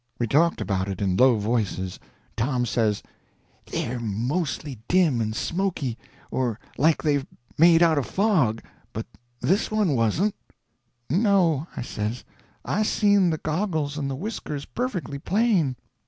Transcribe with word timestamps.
We 0.17 0.25
talked 0.25 0.61
about 0.61 0.87
it 0.87 0.99
in 0.99 1.15
low 1.15 1.37
voices. 1.37 1.99
Tom 2.35 2.65
says: 2.65 3.03
"They're 3.67 3.99
mostly 3.99 4.79
dim 4.87 5.21
and 5.21 5.35
smoky, 5.35 5.95
or 6.31 6.59
like 6.75 7.03
they're 7.03 7.23
made 7.55 7.83
out 7.83 7.99
of 7.99 8.07
fog, 8.07 8.63
but 8.93 9.05
this 9.41 9.69
one 9.69 9.93
wasn't." 9.95 10.33
"No," 11.07 11.67
I 11.77 11.83
says; 11.83 12.23
"I 12.65 12.81
seen 12.81 13.29
the 13.29 13.37
goggles 13.37 13.95
and 13.95 14.09
the 14.09 14.15
whiskers 14.15 14.65
perfectly 14.65 15.19
plain." 15.19 15.75